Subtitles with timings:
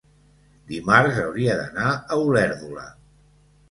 [0.71, 2.93] dimarts hauria d'anar a Olèrdola.